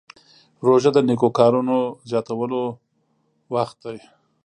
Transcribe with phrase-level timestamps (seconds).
[0.65, 1.77] روژه د نیکو کارونو
[2.09, 2.61] زیاتولو
[3.53, 3.97] وخت دی.